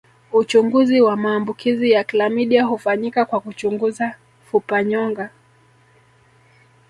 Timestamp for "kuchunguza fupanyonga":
3.39-5.29